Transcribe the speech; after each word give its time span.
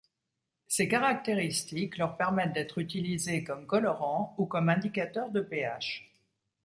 Ces 0.67 0.87
caractéristiques 0.87 1.99
leur 1.99 2.17
permettent 2.17 2.53
d'être 2.53 2.79
utilisées 2.79 3.43
comme 3.43 3.67
colorant 3.67 4.33
ou 4.39 4.47
comme 4.47 4.67
indicateur 4.69 5.29
de 5.29 5.41
pH. 5.41 6.11